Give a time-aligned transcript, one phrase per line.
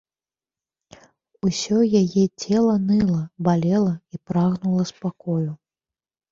[1.47, 5.41] Усё яе цела ныла, балела і прагнула спакою.